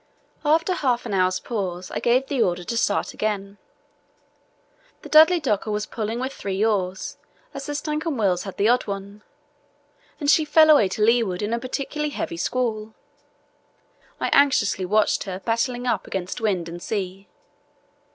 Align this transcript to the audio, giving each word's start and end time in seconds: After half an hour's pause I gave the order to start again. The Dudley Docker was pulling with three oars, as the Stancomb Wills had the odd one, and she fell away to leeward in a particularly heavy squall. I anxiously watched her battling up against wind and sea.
After 0.43 0.73
half 0.73 1.05
an 1.05 1.13
hour's 1.13 1.39
pause 1.39 1.91
I 1.91 1.99
gave 1.99 2.25
the 2.25 2.41
order 2.41 2.63
to 2.63 2.75
start 2.75 3.13
again. 3.13 3.59
The 5.03 5.09
Dudley 5.09 5.39
Docker 5.39 5.69
was 5.69 5.85
pulling 5.85 6.19
with 6.19 6.33
three 6.33 6.65
oars, 6.65 7.19
as 7.53 7.67
the 7.67 7.75
Stancomb 7.75 8.17
Wills 8.17 8.41
had 8.41 8.57
the 8.57 8.67
odd 8.67 8.87
one, 8.87 9.21
and 10.19 10.27
she 10.27 10.43
fell 10.43 10.71
away 10.71 10.87
to 10.87 11.03
leeward 11.03 11.43
in 11.43 11.53
a 11.53 11.59
particularly 11.59 12.09
heavy 12.09 12.37
squall. 12.37 12.95
I 14.19 14.29
anxiously 14.33 14.85
watched 14.85 15.25
her 15.25 15.39
battling 15.45 15.85
up 15.85 16.07
against 16.07 16.41
wind 16.41 16.67
and 16.67 16.81
sea. 16.81 17.27